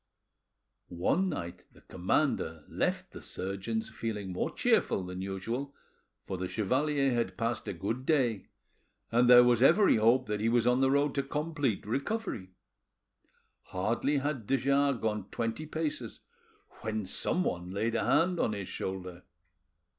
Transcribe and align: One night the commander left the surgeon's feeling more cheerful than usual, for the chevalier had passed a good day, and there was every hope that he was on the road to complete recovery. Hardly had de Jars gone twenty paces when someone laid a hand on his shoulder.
One 0.87 1.29
night 1.29 1.65
the 1.71 1.81
commander 1.81 2.63
left 2.67 3.11
the 3.11 3.21
surgeon's 3.21 3.91
feeling 3.91 4.31
more 4.33 4.49
cheerful 4.49 5.03
than 5.05 5.21
usual, 5.21 5.75
for 6.25 6.37
the 6.39 6.47
chevalier 6.47 7.11
had 7.13 7.37
passed 7.37 7.67
a 7.67 7.73
good 7.73 8.03
day, 8.03 8.47
and 9.11 9.29
there 9.29 9.43
was 9.43 9.61
every 9.61 9.97
hope 9.97 10.25
that 10.25 10.39
he 10.39 10.49
was 10.49 10.65
on 10.65 10.81
the 10.81 10.89
road 10.89 11.13
to 11.13 11.21
complete 11.21 11.85
recovery. 11.85 12.49
Hardly 13.65 14.17
had 14.17 14.47
de 14.47 14.57
Jars 14.57 14.95
gone 14.97 15.29
twenty 15.29 15.67
paces 15.67 16.21
when 16.81 17.05
someone 17.05 17.69
laid 17.69 17.93
a 17.93 18.03
hand 18.03 18.39
on 18.39 18.53
his 18.53 18.67
shoulder. 18.67 19.21